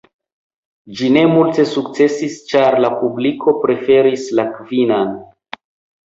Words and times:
Ĝi 0.99 1.09
ne 1.17 1.21
multe 1.33 1.65
sukcesis, 1.71 2.37
ĉar 2.51 2.77
la 2.85 2.89
publiko 3.01 3.53
preferis 3.65 4.23
la 4.39 4.47
Kvinan. 4.55 5.13